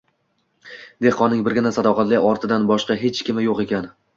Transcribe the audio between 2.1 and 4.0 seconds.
otidan boshqa hech kimi yo’q ekan